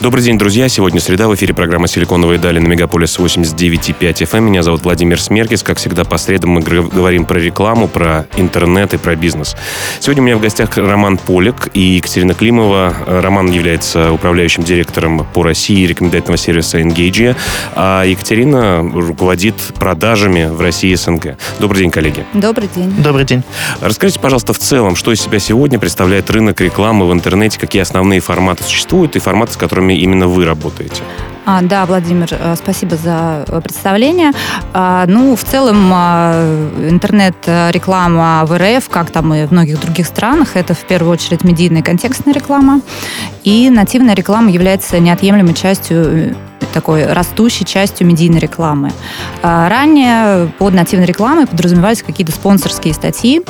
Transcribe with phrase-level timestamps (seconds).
[0.00, 0.66] Добрый день, друзья.
[0.70, 1.28] Сегодня среда.
[1.28, 4.40] В эфире программа «Силиконовые дали» на Мегаполис 89,5 FM.
[4.40, 5.62] Меня зовут Владимир Смеркис.
[5.62, 9.54] Как всегда, по средам мы говорим про рекламу, про интернет и про бизнес.
[10.00, 12.94] Сегодня у меня в гостях Роман Полик и Екатерина Климова.
[13.06, 17.36] Роман является управляющим директором по России рекомендательного сервиса Engage,
[17.74, 21.36] а Екатерина руководит продажами в России СНГ.
[21.58, 22.24] Добрый день, коллеги.
[22.32, 22.90] Добрый день.
[23.02, 23.42] Добрый день.
[23.82, 28.20] Расскажите, пожалуйста, в целом, что из себя сегодня представляет рынок рекламы в интернете, какие основные
[28.20, 31.02] форматы существуют и форматы, с которыми которыми именно вы работаете.
[31.46, 34.32] А, да, Владимир, э, спасибо за э, представление.
[34.72, 36.32] А, ну, в целом, а,
[36.90, 41.82] интернет-реклама в РФ, как там и в многих других странах, это в первую очередь медийная
[41.82, 42.80] контекстная реклама.
[43.44, 46.34] И нативная реклама является неотъемлемой частью э,
[46.74, 48.92] такой растущей частью медийной рекламы.
[49.42, 53.42] А, ранее под нативной рекламой подразумевались какие-то спонсорские статьи,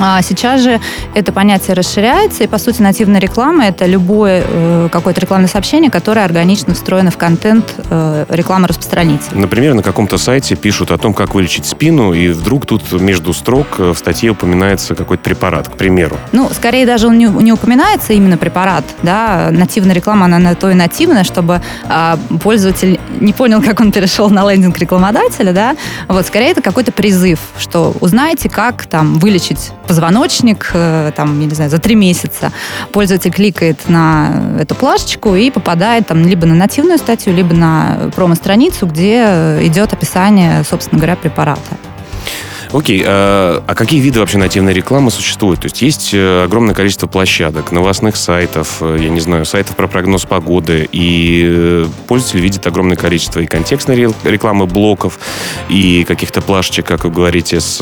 [0.00, 0.80] а сейчас же
[1.14, 6.24] это понятие расширяется, и, по сути, нативная реклама– это любое э, какое-то рекламное сообщение, которое
[6.24, 9.36] органично встроено в контент э, рекламы распространителя.
[9.38, 13.76] Например, на каком-то сайте пишут о том, как вылечить спину, и вдруг тут между строк
[13.78, 16.16] э, в статье упоминается какой-то препарат, к примеру.
[16.32, 20.70] Ну, скорее даже он не, не упоминается именно препарат, да, нативная реклама, она на то
[20.70, 25.76] и нативная, чтобы э, пользователь не понял, как он перешел на лендинг рекламодателя, да,
[26.08, 31.54] вот, скорее это какой-то призыв, что узнаете, как там вылечить позвоночник, э, там, я не
[31.54, 32.52] знаю, за три месяца
[32.92, 38.86] пользователь кликает на эту плашечку и попадает там либо на нативную статью, либо на промо-страницу,
[38.86, 41.89] где идет описание, собственно говоря, препарата.
[42.72, 45.60] Окей, а, а какие виды вообще нативной рекламы суксуют?
[45.60, 49.88] То есть есть э, огромное количество площадок, новостных сайтов, э, я не знаю, сайтов про
[49.88, 55.18] прогноз погоды, и э, пользователь видит огромное количество и контекстной рекламы блоков,
[55.68, 57.80] и каких-то плашечек, как вы говорите, с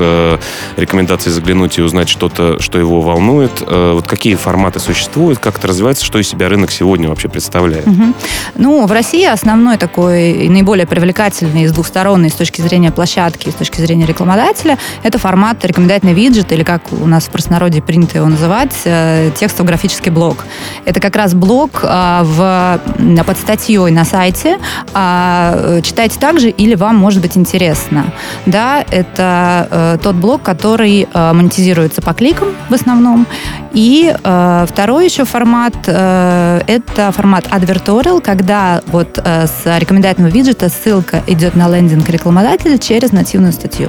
[0.77, 3.61] рекомендацией заглянуть и узнать что-то, что его волнует.
[3.61, 7.87] Вот какие форматы существуют, как это развивается, что из себя рынок сегодня вообще представляет?
[7.87, 8.15] Угу.
[8.57, 13.81] Ну, в России основной такой наиболее привлекательный с двухсторонной с точки зрения площадки, с точки
[13.81, 18.75] зрения рекламодателя это формат рекомендательный виджет, или как у нас в простонародье принято его называть,
[18.85, 20.45] э, текстово-графический блок.
[20.85, 22.81] Это как раз блок э, в,
[23.27, 24.59] под статьей на сайте.
[24.95, 28.07] А, читайте также, или вам может быть интересно.
[28.47, 33.27] Да, это э, тот блок, который монетизируется по кликам в основном.
[33.73, 41.69] И второй еще формат это формат advertorial, когда вот с рекомендательного виджета ссылка идет на
[41.69, 43.89] лендинг рекламодателя через нативную статью.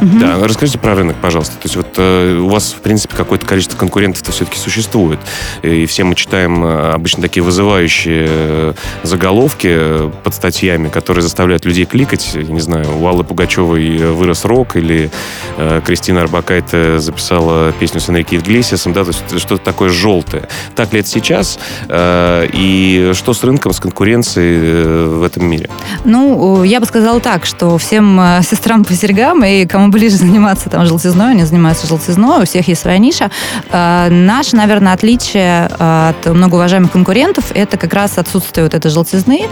[0.00, 0.18] Угу.
[0.18, 1.54] Да, расскажите про рынок, пожалуйста.
[1.54, 5.18] То есть вот э, у вас, в принципе, какое-то количество конкурентов-то все-таки существует.
[5.62, 8.72] И все мы читаем э, обычно такие вызывающие э,
[9.02, 12.30] заголовки под статьями, которые заставляют людей кликать.
[12.34, 15.10] Я не знаю, у Аллы Пугачевой вырос рок, или
[15.56, 20.48] э, Кристина Арбакайте записала песню с Энрике Иглесиасом, да, то есть что-то такое желтое.
[20.74, 21.58] Так ли это сейчас?
[21.88, 25.68] Э, и что с рынком, с конкуренцией э, в этом мире?
[26.04, 30.70] Ну, я бы сказала так, что всем э, сестрам по серьгам и кому ближе заниматься
[30.70, 33.30] там желтизной, они занимаются желтизной, у всех есть своя ниша.
[33.70, 39.42] Э, наше, наверное, отличие от многоуважаемых конкурентов это как раз отсутствие вот этой желтизны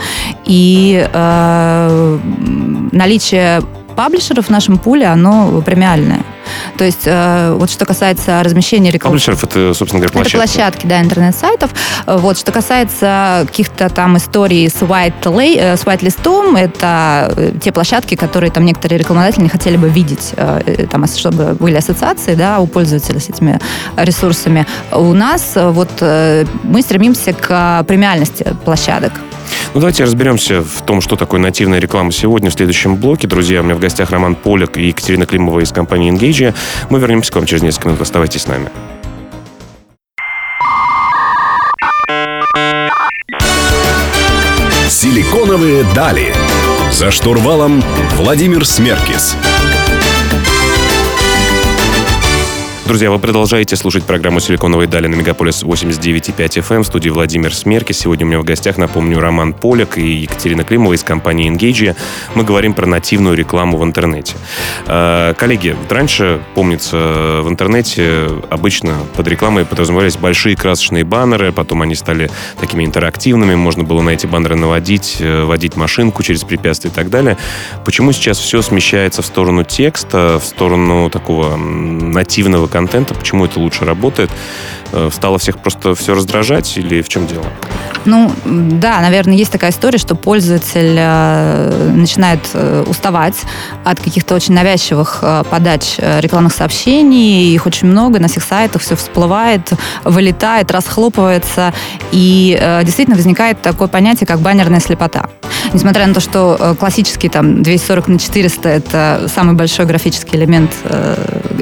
[0.45, 2.19] и э,
[2.93, 3.63] наличие
[3.99, 6.21] паблишеров в нашем пуле, оно премиальное.
[6.77, 9.15] То есть, э, вот что касается размещения рекламы...
[9.15, 10.37] Паблишеров это, собственно говоря, площадки.
[10.37, 11.71] Это площадки, да, интернет-сайтов.
[12.07, 17.53] Вот, что касается каких-то там историй с white, lay, э, с white листом, это э,
[17.61, 20.33] те площадки, которые там некоторые рекламодатели не хотели бы видеть,
[20.93, 23.59] там, чтобы были ассоциации, да, у пользователя с этими
[23.97, 24.65] ресурсами.
[24.93, 29.13] У нас вот мы стремимся к премиальности площадок.
[29.75, 33.29] Ну, давайте разберемся в том, что такое нативная реклама сегодня в следующем блоке.
[33.29, 36.55] Друзья, у меня в гостях Роман Поляк и Екатерина Климова из компании Engage.
[36.91, 38.01] Мы вернемся к вам через несколько минут.
[38.01, 38.71] Оставайтесь с нами.
[44.89, 46.35] Силиконовые дали.
[46.91, 47.83] За штурвалом
[48.17, 49.37] Владимир Смеркис.
[52.89, 56.83] Друзья, вы продолжаете слушать программу «Силиконовые дали» на Мегаполис 89,5 FM эм.
[56.83, 57.93] в студии Владимир Смерки.
[57.93, 61.95] Сегодня у меня в гостях, напомню, Роман Поляк и Екатерина Климова из компании Engage.
[62.35, 64.37] Мы говорим про нативную рекламу в интернете.
[64.87, 71.95] Э, коллеги, раньше, помнится, в интернете обычно под рекламой подразумевались большие красочные баннеры, потом они
[71.95, 76.95] стали такими интерактивными, можно было на эти баннеры наводить, э, водить машинку через препятствия и
[76.95, 77.37] так далее.
[77.85, 83.85] Почему сейчас все смещается в сторону текста, в сторону такого нативного контента, почему это лучше
[83.85, 84.31] работает?
[84.93, 87.45] Э, стало всех просто все раздражать или в чем дело?
[88.05, 93.35] Ну, да, наверное, есть такая история, что пользователь э, начинает э, уставать
[93.85, 97.53] от каких-то очень навязчивых э, подач э, рекламных сообщений.
[97.53, 99.73] Их очень много, на всех сайтах все всплывает,
[100.05, 101.75] вылетает, расхлопывается.
[102.13, 105.29] И э, действительно возникает такое понятие, как баннерная слепота.
[105.73, 110.71] Несмотря на то, что классический там 240 на 400 это самый большой графический элемент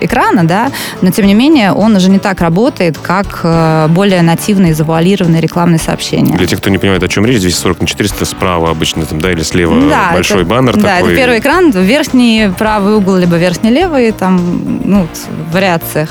[0.00, 0.70] экрана, да,
[1.06, 5.78] но тем не менее он уже не так работает, как э, более нативные, завуалированные рекламные
[5.78, 6.36] сообщения.
[6.36, 9.30] Для тех, кто не понимает, о чем речь, 240 на 400 справа обычно, там, да,
[9.30, 11.12] или слева Да, большой это- баннер Да, такой.
[11.12, 15.06] это первый экран, верхний правый угол, либо верхний левый, там, ну,
[15.48, 16.08] в вариациях.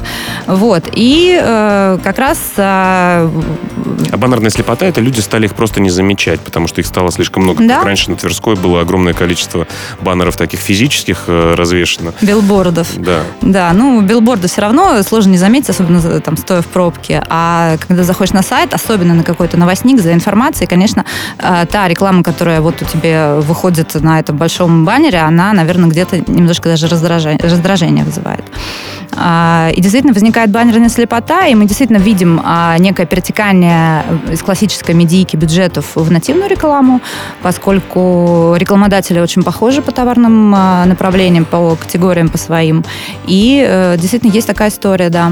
[0.48, 0.86] Вот.
[0.94, 2.62] И э, как раз э,
[4.12, 7.44] А баннерная слепота, это люди стали их просто не замечать, потому что их стало слишком
[7.44, 7.62] много.
[7.68, 7.84] Да.
[7.84, 9.68] Раньше на Тверской было огромное количество
[10.00, 12.14] баннеров таких физических э, развешено.
[12.22, 12.88] билбордов.
[12.96, 13.20] Да.
[13.42, 17.24] Да, ну, билборды все равно сложно не заметить, особенно за- там стоя в пробке.
[17.30, 21.06] А когда заходишь на сайт, особенно на какой-то новостник за информацией, конечно,
[21.40, 26.18] э, та реклама, которая вот у тебя выходит на этом большом баннере, она, наверное, где-то
[26.32, 28.44] немножко даже раздражение, раздражение вызывает.
[29.18, 34.94] А, И действительно возникает баннерная слепота, и мы действительно видим а, некое перетекание из классической
[34.94, 37.02] медийки бюджетов в нативную рекламу,
[37.42, 42.84] поскольку рекламодатели очень похожи по товарным а, направлениям, по категориям, по своим.
[43.26, 45.32] И э, действительно есть такая история, да.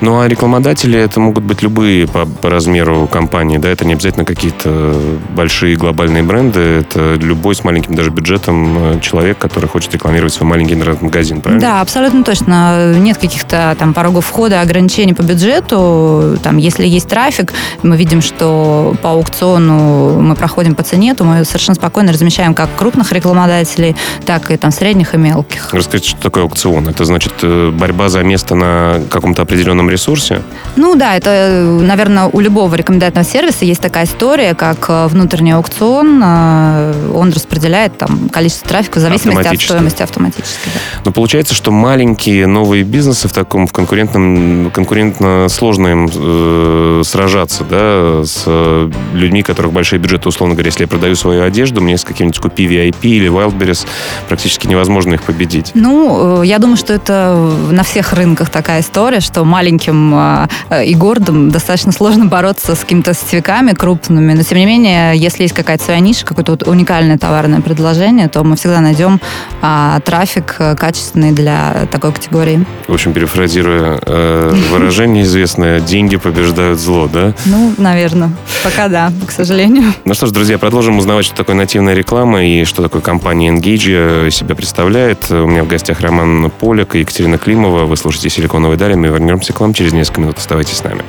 [0.00, 4.24] Ну, а рекламодатели это могут быть любые по, по размеру компании, да, это не обязательно
[4.24, 4.94] какие-то
[5.34, 10.48] большие глобальные бренды, это любой с маленьким даже бюджетом э, человек, который хочет рекламировать свой
[10.48, 11.60] маленький интернет-магазин, правильно?
[11.60, 12.94] Да, абсолютно точно.
[12.94, 16.38] Нет каких-то там порогов входа, ограничений по бюджету.
[16.42, 17.52] Там, если есть трафик,
[17.82, 22.68] мы видим, что по аукциону мы проходим по цене, то мы совершенно спокойно размещаем как
[22.76, 25.72] крупных рекламодателей, так и там средних и мелких.
[25.72, 26.88] Расскажите, что такое аукцион?
[26.88, 30.42] Это значит э, борьба за место на каком-то определенном ресурсе?
[30.76, 36.20] Ну да, это, наверное, у любого рекомендательного сервиса есть такая история, как э, внутренний аукцион.
[36.22, 40.68] Э, Он распределяет там количество трафика в зависимости от стоимости автоматически.
[40.72, 40.80] да.
[41.04, 47.64] Но получается, что маленькие новые бизнесы в таком в конкурентном конкурентно сложно им э, сражаться,
[47.64, 51.80] да, с э, людьми, у которых большие бюджеты, условно говоря, если я продаю свою одежду,
[51.80, 53.86] мне с каким-нибудь купи VIP или Wildberries
[54.28, 55.72] практически невозможно их победить.
[55.74, 57.34] Ну, э, я думаю, что это
[57.70, 62.80] на всех рынках такая история, что маленьким э, э, и гордым достаточно сложно бороться с
[62.80, 64.32] какими-то сетевиками крупными.
[64.32, 68.44] Но, тем не менее, если есть какая-то своя ниша, какое-то вот уникальное товарное предложение, то
[68.44, 69.20] мы всегда найдем
[69.62, 72.64] а, трафик э, качественный для такой категории.
[72.88, 77.34] В общем, перефразируя э, выражение известное, деньги побеждают зло, да?
[77.46, 78.30] Ну, наверное.
[78.62, 79.92] Пока да, к сожалению.
[80.04, 84.28] Ну что ж, друзья, продолжим узнавать, что такое нативная реклама и что такое компания Engage
[84.28, 85.30] из себя представляет.
[85.30, 87.86] У меня в гостях Роман Поляк и Екатерина Климова.
[87.86, 88.94] Вы слушаете «Силиконовые дали».
[88.94, 90.38] Мы вернемся к вам через несколько минут.
[90.38, 91.04] Оставайтесь с нами.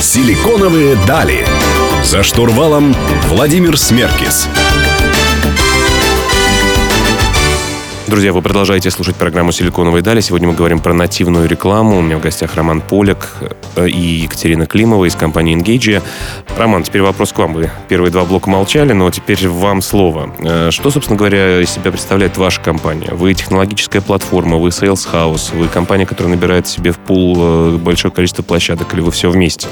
[0.00, 1.46] Силиконовые дали.
[2.04, 2.94] За штурвалом
[3.28, 4.48] Владимир Смеркис.
[8.12, 10.20] Друзья, вы продолжаете слушать программу «Силиконовые дали».
[10.20, 11.96] Сегодня мы говорим про нативную рекламу.
[11.96, 13.30] У меня в гостях Роман Поляк
[13.74, 16.02] э, и Екатерина Климова из компании Engage.
[16.58, 17.54] Роман, теперь вопрос к вам.
[17.54, 20.30] Вы первые два блока молчали, но теперь вам слово.
[20.40, 23.08] Э, Что, собственно говоря, из себя представляет ваша компания?
[23.12, 28.12] Вы технологическая платформа, вы sales house, вы компания, которая набирает себе в пул э, большое
[28.12, 29.68] количество площадок, или вы все вместе?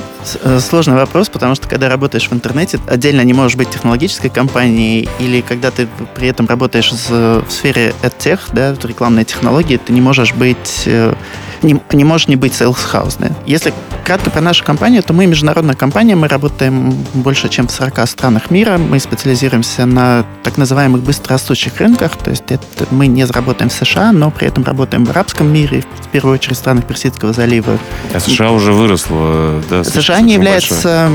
[0.61, 5.43] Сложный вопрос, потому что когда работаешь в интернете, отдельно не можешь быть технологической компанией, или
[5.43, 7.93] когда ты при этом работаешь в сфере
[8.31, 11.15] EdTech, да, в рекламной технологии, ты не можешь быть э,
[11.63, 13.17] не, не можешь не быть sales house.
[13.19, 13.29] Да.
[13.47, 13.73] Если
[14.05, 18.51] кратко про нашу компанию, то мы международная компания, мы работаем больше, чем в 40 странах
[18.51, 23.73] мира, мы специализируемся на так называемых быстрорастущих рынках, то есть это, мы не работаем в
[23.73, 27.79] США, но при этом работаем в арабском мире, в первую очередь в странах Персидского залива,
[28.15, 29.85] А США уже выросло, да?
[29.85, 31.11] США не является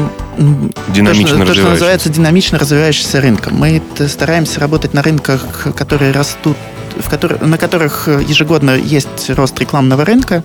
[0.89, 3.55] Динамично то, что, то, что называется динамично развивающимся рынком.
[3.55, 6.57] Мы стараемся работать на рынках, которые растут
[6.97, 10.43] в которых, на которых ежегодно есть рост рекламного рынка,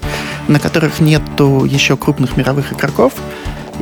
[0.49, 3.13] на которых нету еще крупных мировых игроков,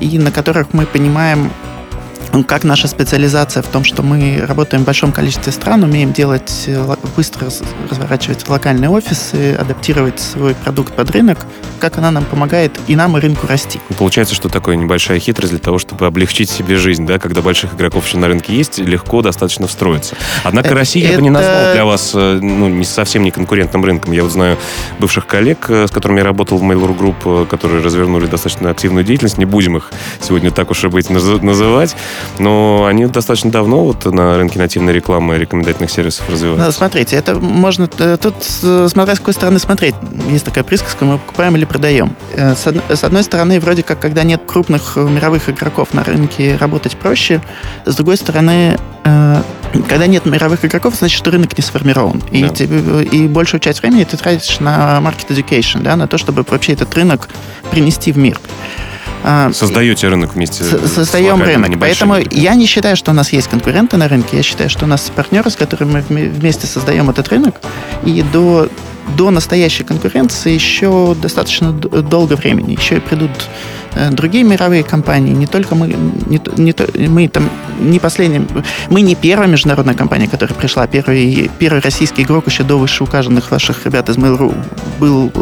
[0.01, 1.51] и на которых мы понимаем,
[2.47, 6.97] как наша специализация в том, что мы работаем в большом количестве стран, умеем делать э,
[7.17, 11.39] быстро раз- разворачивать локальные офисы, адаптировать свой продукт под рынок,
[11.81, 13.81] как она нам помогает и нам, и рынку расти.
[13.99, 18.07] Получается, что такое небольшая хитрость для того, чтобы облегчить себе жизнь, да, когда больших игроков
[18.07, 20.15] еще на рынке есть, легко достаточно встроиться.
[20.45, 23.31] Однако Э, Россия я бы не это- назвал для вас э, ну, не совсем не
[23.31, 24.13] конкурентным рынком.
[24.13, 24.59] Я вот знаю
[24.99, 29.39] бывших коллег, с которыми я работал в Mail.ru Group, которые развернули достаточно активную деятельность.
[29.39, 31.97] Не будем их сегодня так уж и быть наз- называть.
[32.39, 36.73] Но они достаточно давно вот на рынке нативной рекламы и рекомендательных сервисов Ну, развиваются.
[36.73, 37.89] смотрите, это можно...
[37.99, 38.35] э, Тут,
[38.91, 39.95] смотря с какой стороны смотреть.
[40.31, 42.15] Есть такая присказка, мы покупаем или продаем.
[42.35, 46.05] Э, С од- с одной стороны, вроде как, когда нет крупных э, мировых игроков на
[46.05, 47.41] рынке, работать проще.
[47.85, 48.77] С другой стороны,
[49.89, 52.23] когда нет мировых игроков, значит, что рынок не сформирован.
[52.31, 52.49] И, Да.
[52.51, 56.73] тебе- и большую часть времени ты тратишь на market education, да, на то, чтобы вообще
[56.73, 57.29] этот рынок
[57.71, 58.39] принести в мир.
[59.25, 61.79] А, Создаете рынок вместе С- с создаем рынок.
[61.81, 62.41] Поэтому игроками.
[62.41, 64.37] я не считаю, что у нас есть конкуренты на рынке.
[64.37, 67.57] Я считаю, что у нас партнеры, с которыми мы вме- вместе создаем этот рынок.
[68.05, 68.69] И до,
[69.17, 72.73] до настоящей конкуренции еще достаточно долго времени.
[72.79, 73.31] Еще и придут
[73.95, 75.33] э, другие мировые компании.
[75.35, 75.89] Не только мы,
[76.27, 78.47] не, не мы там не последним,
[78.89, 80.87] мы не первая международная компания, которая пришла.
[80.87, 84.55] Первый, первый российский игрок еще до вышеуказанных ваших ребят из Mail.ru
[85.01, 85.33] был,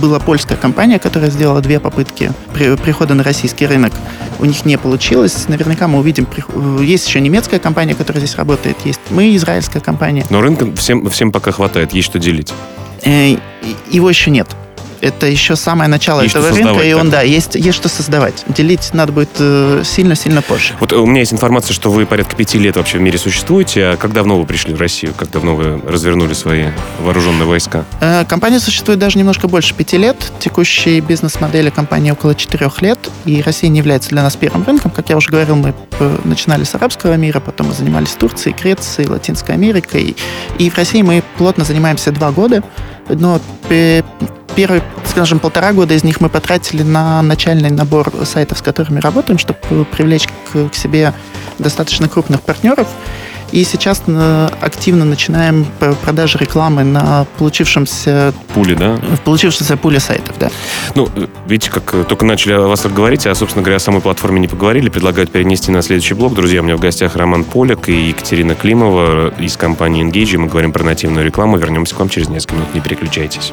[0.00, 3.92] была польская компания, которая сделала две попытки при- прихода на российский рынок.
[4.38, 5.46] У них не получилось.
[5.48, 6.24] Наверняка мы увидим...
[6.26, 8.76] прих- Есть еще немецкая компания, которая здесь работает.
[8.84, 10.24] Есть мы, израильская компания.
[10.30, 12.52] Но рынка всем, всем пока хватает, есть что делить.
[13.04, 13.36] Э,
[13.90, 14.48] Его еще нет.
[15.00, 17.18] Это еще самое начало Есть этого рынка, и он, тогда.
[17.18, 18.44] да, есть, есть что создавать.
[18.48, 20.74] Делить надо будет э, сильно-сильно позже.
[20.80, 23.84] Вот у меня есть информация, что вы порядка пяти лет вообще в мире существуете.
[23.84, 25.14] А как давно вы пришли в Россию?
[25.16, 26.66] Как давно вы развернули свои
[27.00, 27.84] вооруженные войска?
[28.00, 30.16] Э, Компания существует даже немножко больше пяти лет.
[30.40, 32.98] Текущей бизнес-модели компании около четырех лет.
[33.24, 34.90] И Россия не является для нас первым рынком.
[34.90, 39.08] Как я уже говорил, мы э, начинали с арабского мира, потом мы занимались Турцией, Грецией,
[39.08, 40.16] Латинской Америкой.
[40.58, 42.62] И в России мы плотно занимаемся два года.
[43.08, 43.40] Но
[44.58, 49.38] первые, скажем, полтора года из них мы потратили на начальный набор сайтов, с которыми работаем,
[49.38, 51.14] чтобы привлечь к, к себе
[51.60, 52.88] достаточно крупных партнеров.
[53.52, 55.64] И сейчас э, активно начинаем
[56.02, 58.96] продажи рекламы на получившемся, Пули, да?
[58.96, 60.34] в получившемся пуле сайтов.
[60.40, 60.50] Да.
[60.96, 64.00] Ну, э, видите, как э, только начали о вас говорить, а, собственно говоря, о самой
[64.00, 64.88] платформе не поговорили.
[64.88, 66.34] Предлагаю перенести на следующий блок.
[66.34, 70.36] Друзья, у меня в гостях Роман Поляк и Екатерина Климова из компании Engage.
[70.36, 71.58] Мы говорим про нативную рекламу.
[71.58, 72.74] Вернемся к вам через несколько минут.
[72.74, 73.52] Не переключайтесь.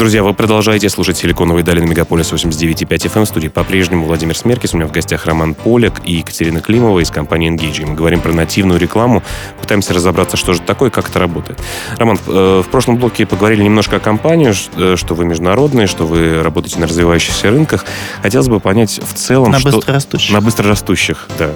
[0.00, 3.24] Друзья, вы продолжаете слушать «Силиконовые дали» на Мегаполис 89.5 FM.
[3.26, 4.72] В студии по-прежнему Владимир Смеркис.
[4.72, 7.84] У меня в гостях Роман Поляк и Екатерина Климова из компании Engage.
[7.84, 9.22] Мы говорим про нативную рекламу.
[9.60, 11.60] Пытаемся разобраться, что же такое, как это работает.
[11.98, 16.42] Роман, э, в прошлом блоке поговорили немножко о компании, э, что вы международные, что вы
[16.42, 17.84] работаете на развивающихся рынках.
[18.22, 19.70] Хотелось бы понять в целом, На что...
[19.70, 20.32] быстрорастущих.
[20.32, 21.50] На быстрорастущих, да.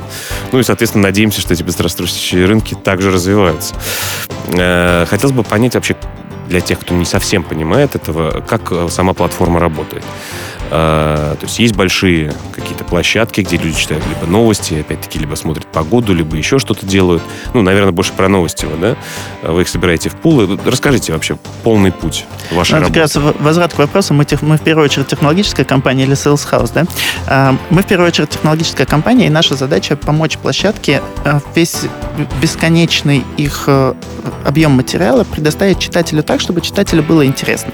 [0.53, 3.75] Ну и, соответственно, надеемся, что эти быстрорастущие рынки также развиваются.
[4.49, 5.97] Э, Хотелось бы понять вообще
[6.49, 10.05] для тех, кто не совсем понимает этого, как э, сама платформа работает.
[10.71, 15.67] Э, То есть есть большие какие-то площадки, где люди читают либо новости, опять-таки, либо смотрят
[15.67, 17.23] погоду, либо еще что-то делают.
[17.53, 18.97] Ну, наверное, больше про новости вы, да?
[19.51, 20.59] Вы их собираете в пулы.
[20.65, 22.95] Расскажите вообще полный путь вашей Ну, это работы.
[22.95, 24.15] как раз в- возврат к вопросу.
[24.15, 26.85] Мы, тех- мы в первую очередь технологическая компания или sales house, да?
[27.27, 31.83] А, Мы в первую очередь технологическая компания, и наша задача помочь площадке а, весь
[32.41, 33.95] бесконечный их э,
[34.45, 37.73] объем материала предоставить читателю так, чтобы читателю было интересно.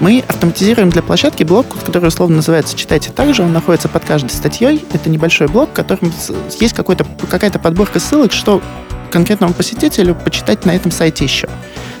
[0.00, 3.42] Мы автоматизируем для площадки блок, который условно называется «Читайте также».
[3.42, 4.84] Он находится под каждой статьей.
[4.92, 6.12] Это небольшой блок, в котором
[6.60, 8.62] есть какая-то подборка ссылок, что
[9.10, 11.48] конкретному посетителю почитать на этом сайте еще.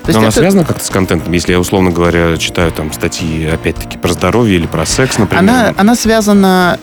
[0.04, 1.32] То Но она это- связана как-то с контентом?
[1.32, 5.42] Если я, условно говоря, читаю там статьи, опять-таки, про здоровье или про секс, например.
[5.42, 6.78] Она, она связана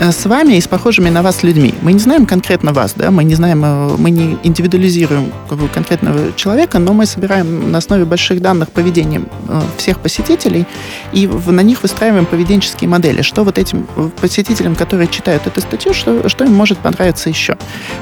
[0.00, 1.74] с вами и с похожими на вас людьми.
[1.82, 5.32] Мы не знаем конкретно вас, да, мы не знаем, э, мы не индивидуализируем
[5.74, 10.66] конкретного человека, но мы собираем на основе больших данных поведения э, всех посетителей
[11.12, 13.22] и на них выстраиваем поведенческие модели.
[13.22, 17.56] Что вот этим э, посетителям, которые читают эту статью, что, что им может понравиться еще.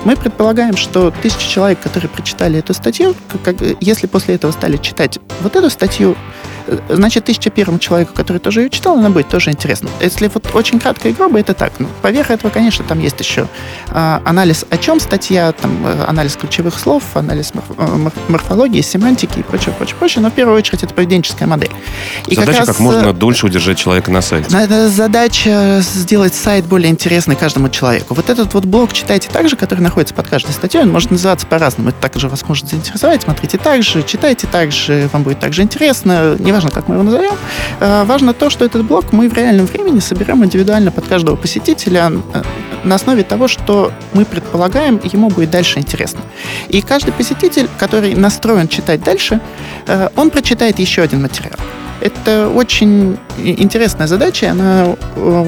[0.05, 5.19] Мы предполагаем, что тысячи человек, которые прочитали эту статью, как, если после этого стали читать
[5.41, 6.56] вот эту статью, э,
[6.89, 9.89] значит, тысяча первому человеку, который тоже ее читал, она будет тоже интересна.
[10.01, 11.73] Если вот очень кратко и грубо, это так.
[11.79, 13.49] Ну, поверх этого, конечно, там есть еще
[13.91, 18.81] а, анализ, о чем статья, там, э, анализ ключевых слов, анализ морф- э, мор- морфологии,
[18.81, 20.23] семантики и прочее, прочее, прочее.
[20.23, 21.71] Но в первую очередь это поведенческая модель.
[22.27, 24.53] И Задача как, раз, можно э, дольше удержать человека на сайте.
[24.53, 28.15] Надо задача сделать сайт более интересный каждому человеку.
[28.15, 31.91] Вот этот вот блок читайте также, который находится под каждой статьей, он может называться по-разному.
[31.91, 33.23] Это также вас может заинтересовать.
[33.23, 36.37] Смотрите также, читайте также, вам будет также интересно.
[36.57, 37.35] Неважно, как мы его назовем.
[37.81, 42.11] Э, Важно то, что этот блок мы в реальном времени соберем индивидуально под каждого посетителя
[42.33, 42.43] э,
[42.83, 46.21] на основе того, что мы предполагаем, ему будет дальше интересно.
[46.69, 49.41] И каждый посетитель, который настроен читать дальше,
[49.87, 51.59] э, он прочитает еще один материал.
[52.01, 54.97] Это очень интересная задача, она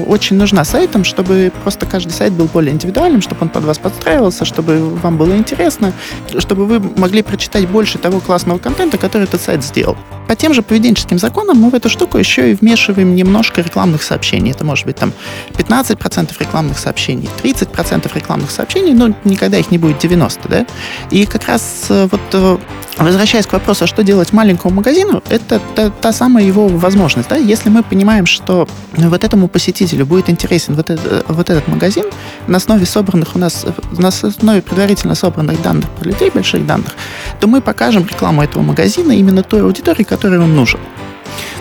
[0.07, 4.45] очень нужна сайтам, чтобы просто каждый сайт был более индивидуальным, чтобы он под вас подстраивался,
[4.45, 5.91] чтобы вам было интересно,
[6.37, 9.97] чтобы вы могли прочитать больше того классного контента, который этот сайт сделал.
[10.29, 14.51] По тем же поведенческим законам мы в эту штуку еще и вмешиваем немножко рекламных сообщений.
[14.51, 15.11] Это может быть там
[15.53, 20.67] 15% рекламных сообщений, 30% рекламных сообщений, но никогда их не будет 90, да?
[21.09, 22.57] И как раз э, вот э,
[23.03, 27.29] возвращаясь к вопросу, а что делать маленькому магазину, это та, та самая его возможность.
[27.29, 27.37] Да?
[27.37, 32.05] Если мы понимаем, что вот этому посетителю будет интересен вот, это, вот этот магазин
[32.47, 33.65] на основе собранных у нас,
[33.97, 36.93] на основе предварительно собранных данных про людей, больших данных,
[37.39, 40.79] то мы покажем рекламу этого магазина именно той аудитории, которой он нужен.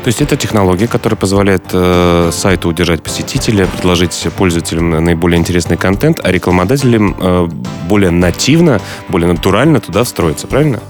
[0.02, 6.20] То есть это технология, которая позволяет э, сайту удержать посетителя, предложить пользователям наиболее интересный контент,
[6.22, 7.48] а рекламодателям э,
[7.88, 10.80] более нативно, более натурально туда встроиться, правильно?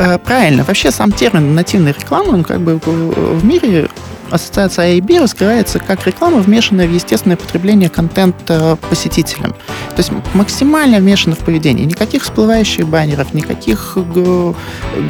[0.00, 0.64] Э, правильно.
[0.64, 3.88] Вообще сам термин нативной рекламы, он как бы в мире
[4.30, 9.52] ассоциация AIB раскрывается как реклама, вмешанная в естественное потребление контента посетителям.
[9.52, 11.84] То есть максимально вмешана в поведение.
[11.84, 13.98] Никаких всплывающих баннеров, никаких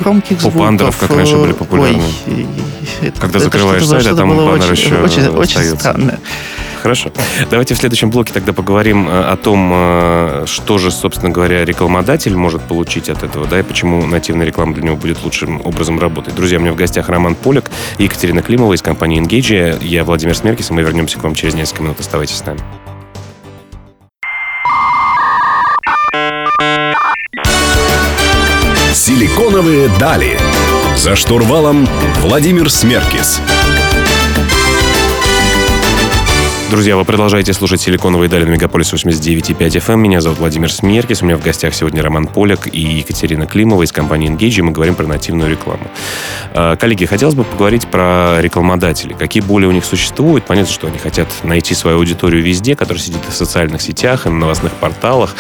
[0.03, 0.59] громких звуков.
[0.61, 2.03] Бандеров, как раньше были популярны.
[2.27, 2.47] Ой,
[3.03, 6.19] это, Когда это закрываешь сайт, а там баннер очень, еще очень, очень странно.
[6.83, 7.13] Хорошо.
[7.51, 12.35] Давайте в следующем блоке тогда поговорим э, о том, э, что же, собственно говоря, рекламодатель
[12.35, 16.35] может получить от этого, да, и почему нативная реклама для него будет лучшим образом работать.
[16.35, 19.85] Друзья, у меня в гостях Роман Полик и Екатерина Климова из компании Engage.
[19.85, 22.01] Я Владимир Смеркис, и мы вернемся к вам через несколько минут.
[22.01, 22.61] Оставайтесь с нами.
[28.95, 30.39] Силиконовые дали.
[30.97, 31.87] За штурвалом
[32.21, 33.41] Владимир Смеркис.
[36.71, 39.97] Друзья, вы продолжаете слушать «Силиконовые дали» на Мегаполис 89.5 FM.
[39.97, 41.21] Меня зовут Владимир Смеркис.
[41.21, 44.61] У меня в гостях сегодня Роман Поляк и Екатерина Климова из компании Engage.
[44.61, 45.91] И мы говорим про нативную рекламу.
[46.55, 49.17] А, коллеги, хотелось бы поговорить про рекламодателей.
[49.19, 50.45] Какие боли у них существуют?
[50.45, 54.39] Понятно, что они хотят найти свою аудиторию везде, которая сидит в социальных сетях, и на
[54.39, 55.35] новостных порталах,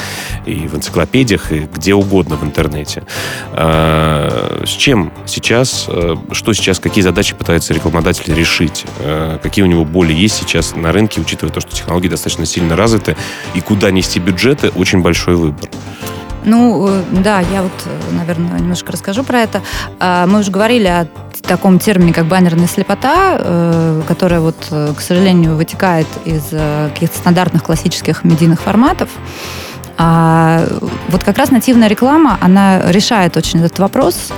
[0.46, 3.04] и в энциклопедиях, и где угодно в интернете.
[3.52, 8.84] А, с чем сейчас, э, что сейчас, какие задачи пытается рекламодатель решить?
[8.98, 12.76] Э, какие у него боли есть сейчас на рынке учитывая то, что технологии достаточно сильно
[12.76, 13.16] развиты,
[13.54, 15.68] и куда нести бюджеты, очень большой выбор.
[16.44, 19.62] Ну, э, да, я вот, э, наверное, немножко расскажу про это.
[19.98, 21.06] А, мы уже говорили о
[21.42, 26.44] таком термине, как баннерная слепота, э, которая вот, к сожалению, вытекает из
[26.94, 29.08] каких-то стандартных классических медийных форматов.
[30.02, 30.64] А
[31.08, 34.32] вот как раз нативная реклама, она решает очень этот вопрос,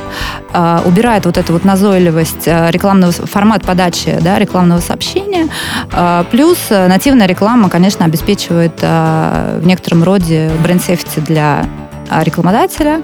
[0.53, 5.22] а, убирает вот эту вот назойливость рекламного формат подачи да, рекламного сообщения.
[5.93, 11.67] А, плюс нативная реклама, конечно, обеспечивает а, в некотором роде бренд-сефти для
[12.23, 13.03] рекламодателя.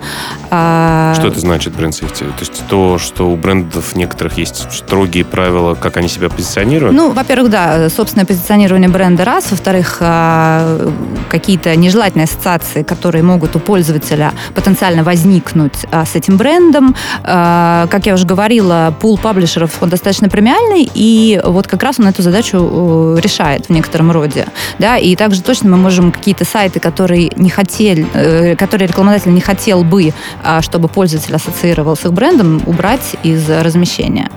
[0.51, 1.97] А, что это значит бренд?
[1.99, 2.05] То
[2.41, 6.95] есть то, что у брендов некоторых есть строгие правила, как они себя позиционируют?
[6.95, 9.51] Ну, во-первых, да, собственное позиционирование бренда раз.
[9.51, 10.93] Во-вторых, а,
[11.31, 16.95] какие-то нежелательные ассоциации, которые могут у пользователя потенциально возникнуть с этим брендом.
[17.23, 22.23] Как я уже говорила, пул паблишеров, он достаточно премиальный, и вот как раз он эту
[22.23, 24.47] задачу э, решает в некотором роде.
[24.79, 29.41] Да, и также точно мы можем какие-то сайты, которые не хотели, э, которые рекламодатель не
[29.41, 34.29] хотел бы, а, чтобы пользователь ассоциировал с их брендом, убрать из размещения.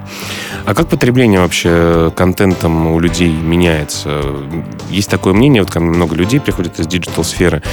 [0.65, 4.21] А как потребление вообще контентом у людей меняется?
[4.91, 7.63] Есть такое мнение, вот ко мне много людей приходят из digital-сферы,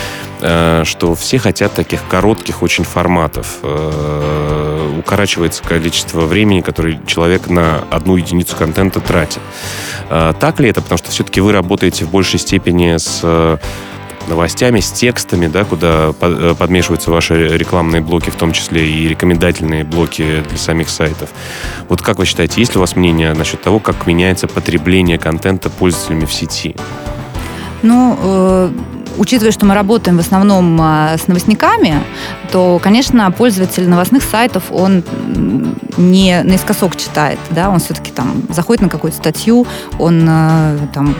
[0.40, 3.58] э, что все хотят таких коротких очень форматов.
[3.62, 9.42] Э, укорачивается количество времени, которое человек на одну единицу контента тратит.
[10.08, 10.80] Э, так ли это?
[10.80, 13.58] Потому что все-таки вы работаете в большей степени с
[14.28, 19.84] новостями, с текстами, да, куда э, подмешиваются ваши рекламные блоки, в том числе и рекомендательные
[19.84, 21.30] блоки для самих сайтов.
[21.88, 25.70] Вот как вы считаете, есть ли у вас мнение насчет того, как меняется потребление контента
[25.70, 26.76] пользователями в сети?
[27.82, 28.70] Ну, э,
[29.18, 32.02] учитывая, что мы работаем в основном э, с новостниками,
[32.50, 35.04] то, конечно, пользователь новостных сайтов, он
[35.96, 39.66] не наискосок читает, да, он все-таки там заходит на какую-то статью,
[39.98, 41.14] он э, там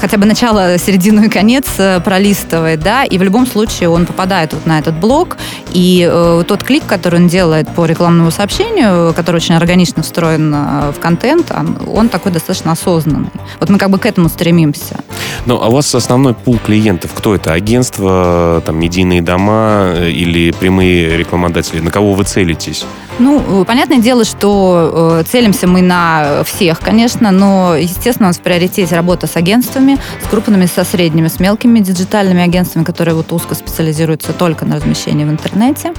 [0.00, 4.52] хотя бы начало, середину и конец э, пролистывает, да, и в любом случае он попадает
[4.52, 5.36] вот на этот блок,
[5.72, 10.92] и э, тот клик, который он делает по рекламному сообщению, который очень органично встроен э,
[10.92, 13.30] в контент, он, он такой достаточно осознанный.
[13.58, 15.00] Вот мы как бы к этому стремимся.
[15.46, 17.52] Ну, а у вас основной пул клиентов, кто это?
[17.52, 21.80] Агентства, там, медийные дома э, или прямые рекламодатели?
[21.80, 22.84] На кого вы целитесь?
[23.18, 28.40] Ну, понятное дело, что э, целимся мы на всех, конечно, но, естественно, у нас в
[28.40, 33.32] приоритете работа с агентствами, агентствами, с крупными, со средними, с мелкими диджитальными агентствами, которые вот
[33.32, 35.92] узко специализируются только на размещении в интернете.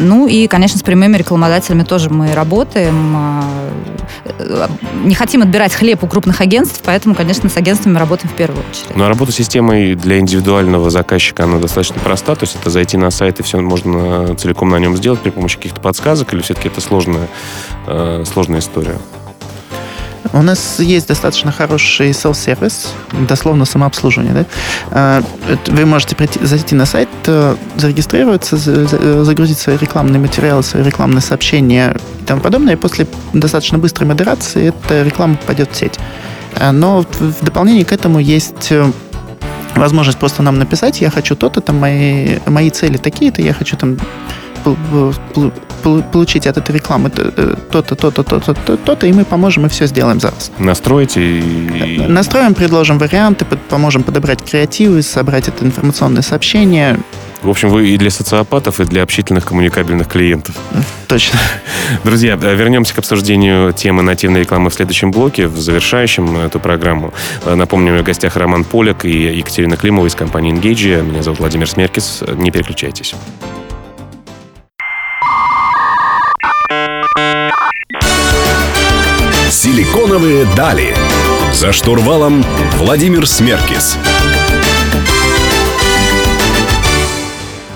[0.00, 3.14] Ну и, конечно, с прямыми рекламодателями тоже мы работаем.
[3.16, 3.44] А,
[4.24, 4.68] э,
[5.04, 8.96] не хотим отбирать хлеб у крупных агентств, поэтому, конечно, с агентствами работаем в первую очередь.
[8.96, 13.10] Ну, а работа системой для индивидуального заказчика, она достаточно проста, то есть это зайти на
[13.10, 16.80] сайт и все можно целиком на нем сделать при помощи каких-то подсказок, или все-таки это
[16.80, 17.28] сложная,
[17.86, 18.96] э, сложная история?
[20.32, 22.88] У нас есть достаточно хороший селf-сервис,
[23.28, 24.34] дословно самообслуживание.
[24.34, 24.44] Да?
[24.90, 25.22] А,
[25.66, 28.56] вы можете прийти, зайти на сайт, э, зарегистрироваться,
[29.24, 32.74] загрузить свои рекламные материалы, свои рекламные сообщения и тому подобное.
[32.74, 35.98] И после достаточно быстрой модерации эта реклама попадет в сеть.
[36.54, 38.90] А, но в дополнение к этому есть э,
[39.74, 43.98] возможность просто нам написать, я хочу то-то, там мои, мои цели такие-то, я хочу там
[45.82, 50.20] получить от этой рекламы э, то-то, то-то, то-то, то-то, и мы поможем и все сделаем
[50.20, 50.50] за вас.
[50.58, 51.98] Настроите и...
[52.08, 56.98] Настроим, предложим варианты, поможем подобрать креативы, собрать это информационное сообщение.
[57.42, 60.56] В общем, вы и для социопатов, и для общительных коммуникабельных клиентов.
[61.06, 61.38] Точно.
[62.04, 67.12] Друзья, э, вернемся к обсуждению темы нативной рекламы в следующем блоке, в завершающем эту программу.
[67.44, 71.02] Э, напомню, в гостях Роман Поляк и Екатерина Климова из компании Engage.
[71.08, 72.24] Меня зовут Владимир Смеркис.
[72.36, 73.14] Не переключайтесь.
[79.56, 80.94] Силиконовые дали.
[81.54, 83.96] За штурвалом Владимир Смеркис.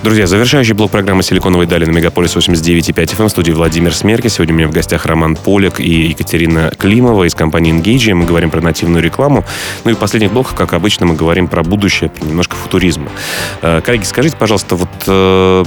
[0.02, 4.28] Друзья, завершающий блок программы «Силиконовые дали» на Мегаполис 89.5 FM в студии Владимир Смерки.
[4.28, 8.12] Сегодня у меня в гостях Роман Поляк и Екатерина Климова из компании Engage.
[8.12, 9.46] Мы говорим про нативную рекламу.
[9.84, 13.08] Ну и в последних блоках, как обычно, мы говорим про будущее, немножко футуризма.
[13.62, 15.64] Э, коллеги, скажите, пожалуйста, вот э,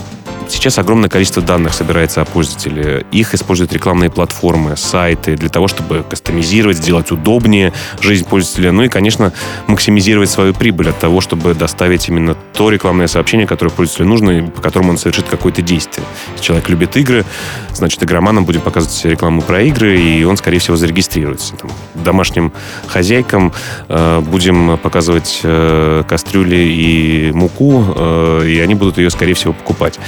[0.50, 3.06] Сейчас огромное количество данных собирается о пользователе.
[3.12, 8.72] Их используют рекламные платформы, сайты для того, чтобы кастомизировать, сделать удобнее жизнь пользователя.
[8.72, 9.34] Ну и, конечно,
[9.68, 14.42] максимизировать свою прибыль от того, чтобы доставить именно то рекламное сообщение, которое пользователю нужно, и
[14.42, 16.06] по которому он совершит какое-то действие.
[16.34, 17.26] Если человек любит игры,
[17.74, 21.56] значит, игроманам будем показывать рекламу про игры, и он, скорее всего, зарегистрируется.
[21.56, 22.54] Там, домашним
[22.88, 23.54] хозяйкам
[23.90, 30.00] э, будем показывать э, кастрюли и муку, э, и они будут ее, скорее всего, покупать.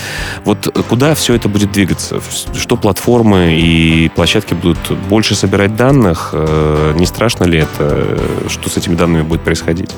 [0.44, 2.20] Вот куда все это будет двигаться?
[2.54, 6.30] Что платформы и площадки будут больше собирать данных?
[6.34, 8.20] Э, не страшно ли это?
[8.48, 9.92] Что с этими данными будет происходить?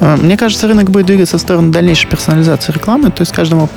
[0.00, 3.68] Э, мне кажется, рынок будет двигаться в сторону дальнейшей персонализации рекламы, то есть каждому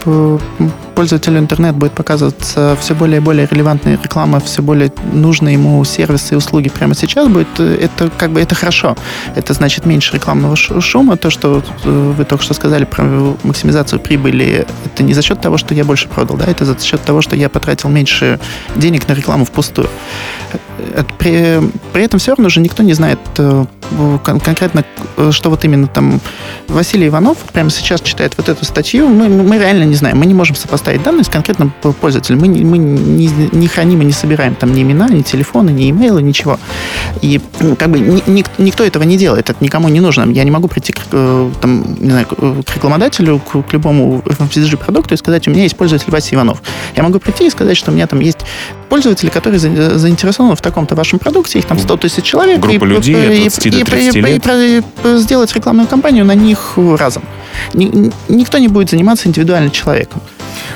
[1.02, 6.36] пользователю интернет будет показываться все более и более релевантная реклама, все более нужные ему сервисы
[6.36, 7.48] и услуги прямо сейчас будет.
[7.58, 8.96] Э, это как бы это хорошо.
[9.36, 11.18] Это значит меньше рекламного шума.
[11.18, 13.04] То, что э, вы только что сказали про
[13.42, 17.02] максимизацию прибыли, это не за счет того, что я больше продал, да, это за счет
[17.02, 18.40] того, что я потратил меньше
[18.76, 19.90] денег на рекламу впустую.
[21.18, 21.60] При,
[21.94, 23.20] при этом все равно же никто не знает
[24.24, 24.84] конкретно,
[25.32, 26.20] что вот именно там
[26.68, 29.08] Василий Иванов прямо сейчас читает вот эту статью.
[29.08, 30.18] Мы, мы реально не знаем.
[30.18, 32.39] Мы не можем сопоставить данные с конкретным пользователем.
[32.39, 36.21] Мы, мы не, не храним и не собираем там ни имена, ни телефоны, ни имейлы,
[36.21, 36.60] ничего.
[37.21, 39.49] И ну, как бы ни, ни, никто этого не делает.
[39.49, 40.30] Это никому не нужно.
[40.32, 45.13] Я не могу прийти к, э, там, не знаю, к рекламодателю, к, к любому FMCG-продукту
[45.13, 46.62] и сказать, у меня есть пользователь Вася Иванов.
[46.95, 48.39] Я могу прийти и сказать, что у меня там есть
[48.89, 52.60] пользователи, которые заинтересованы в таком-то вашем продукте, их там 100 тысяч человек.
[52.60, 54.47] Группа и, людей и, от 20 и, до 30 и, лет.
[54.47, 57.23] И, и, и сделать рекламную кампанию на них разом.
[57.74, 60.22] Ни, никто не будет заниматься индивидуально человеком.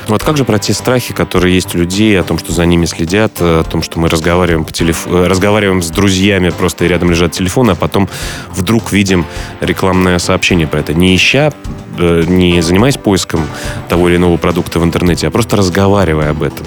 [0.08, 2.86] Вот как же про те страхи, которые есть у людей, о том, что за ними
[2.86, 5.06] следят, о том, что мы разговариваем, по телеф...
[5.06, 8.08] Э, разговариваем с друзьями, просто рядом лежат телефоны, а потом
[8.50, 9.26] вдруг видим
[9.60, 10.94] рекламное сообщение про это.
[10.94, 11.52] Не ища,
[11.98, 13.46] э, не занимаясь поиском
[13.88, 16.66] того или иного продукта в интернете, а просто разговаривая об этом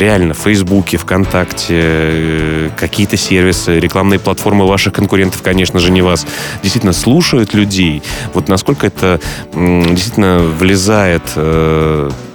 [0.00, 6.26] реально в Фейсбуке, ВКонтакте, э, какие-то сервисы, рекламные платформы ваших конкурентов, конечно же, не вас,
[6.62, 8.02] действительно слушают людей.
[8.34, 9.20] Вот насколько это
[9.54, 11.22] действительно влезает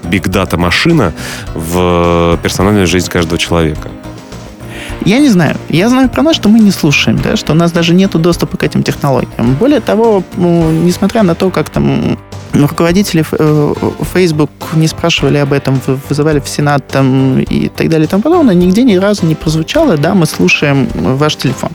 [0.03, 1.13] биг-дата машина
[1.53, 3.89] в персональную жизнь каждого человека?
[5.03, 5.55] Я не знаю.
[5.69, 8.57] Я знаю про нас, что мы не слушаем, да, что у нас даже нет доступа
[8.57, 9.53] к этим технологиям.
[9.55, 12.17] Более того, ну, несмотря на то, как там
[12.53, 13.73] руководители э,
[14.13, 18.55] Facebook не спрашивали об этом, вызывали в Сенат там, и так далее и тому подобное,
[18.55, 21.69] нигде ни разу не прозвучало, да, мы слушаем ваш телефон.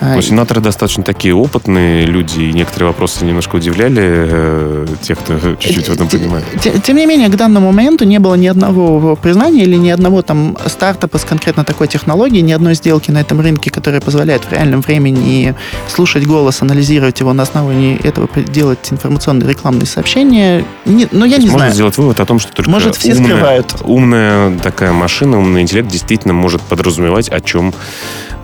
[0.00, 5.88] Но сенаторы достаточно такие опытные люди, и некоторые вопросы немножко удивляли э, тех, кто чуть-чуть
[5.88, 6.44] в этом понимает.
[6.84, 10.56] Тем, не менее, к данному моменту не было ни одного признания или ни одного там
[10.66, 14.80] стартапа с конкретно такой технологией, ни одной сделки на этом рынке, которая позволяет в реальном
[14.80, 15.54] времени
[15.88, 20.64] слушать голос, анализировать его на основании этого делать информационные рекламные сообщения.
[20.84, 21.52] Не, но ну, я не можно знаю.
[21.52, 23.76] Можно сделать вывод о том, что только может, все умная, скрывают.
[23.82, 27.72] умная такая машина, умный интеллект действительно может подразумевать, о чем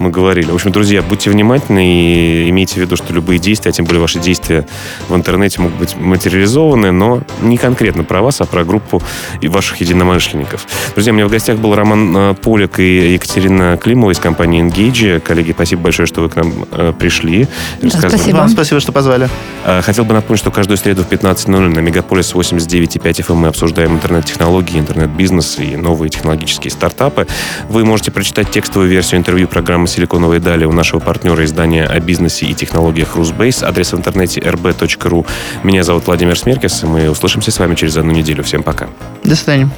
[0.00, 0.50] мы говорили.
[0.50, 4.00] В общем, друзья, будьте внимательны и имейте в виду, что любые действия, а тем более
[4.00, 4.66] ваши действия
[5.08, 9.02] в интернете могут быть материализованы, но не конкретно про вас, а про группу
[9.40, 10.66] и ваших единомышленников.
[10.94, 15.20] Друзья, у меня в гостях был Роман э, Полик и Екатерина Климова из компании Engage.
[15.20, 17.46] Коллеги, спасибо большое, что вы к нам э, пришли.
[17.82, 18.38] Да, спасибо.
[18.38, 19.28] Вам спасибо, что позвали.
[19.66, 23.92] Э, хотел бы напомнить, что каждую среду в 15.00 на Мегаполис 89.5 FM мы обсуждаем
[23.92, 27.26] интернет-технологии, интернет-бизнес и новые технологические стартапы.
[27.68, 32.46] Вы можете прочитать текстовую версию интервью программы «Силиконовые дали» у нашего партнера издания о бизнесе
[32.46, 33.62] и технологиях «Русбейс».
[33.62, 35.26] Адрес в интернете rb.ru.
[35.62, 38.42] Меня зовут Владимир Смеркис, и мы услышимся с вами через одну неделю.
[38.42, 38.88] Всем пока.
[39.22, 39.68] До свидания.